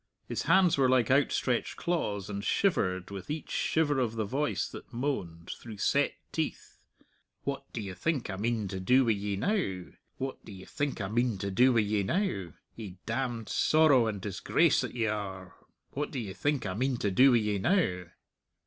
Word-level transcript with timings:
His 0.27 0.41
hands 0.41 0.79
were 0.79 0.89
like 0.89 1.11
outstretched 1.11 1.75
claws, 1.77 2.27
and 2.27 2.43
shivered 2.43 3.11
with 3.11 3.29
each 3.29 3.51
shiver 3.51 3.99
of 3.99 4.15
the 4.15 4.25
voice 4.25 4.67
that 4.67 4.91
moaned, 4.91 5.51
through 5.51 5.77
set 5.77 6.15
teeth, 6.31 6.79
"What 7.43 7.71
do 7.71 7.81
ye 7.81 7.93
think 7.93 8.27
I 8.27 8.35
mean 8.35 8.67
to 8.69 8.79
do 8.79 9.05
wi' 9.05 9.11
ye 9.11 9.35
now?... 9.35 9.91
What 10.17 10.43
do 10.43 10.51
ye 10.51 10.65
think 10.65 11.01
I 11.01 11.07
mean 11.07 11.37
to 11.37 11.51
do 11.51 11.71
wi' 11.73 11.81
ye 11.81 12.01
now?... 12.01 12.51
Ye 12.75 12.97
damned 13.05 13.47
sorrow 13.49 14.07
and 14.07 14.19
disgrace 14.19 14.81
that 14.81 14.95
ye 14.95 15.05
are, 15.05 15.53
what 15.91 16.09
do 16.09 16.17
ye 16.17 16.33
think 16.33 16.65
I 16.65 16.73
mean 16.73 16.97
to 16.97 17.11
do 17.11 17.29
wi' 17.33 17.37
ye 17.37 17.59
now?" 17.59 18.05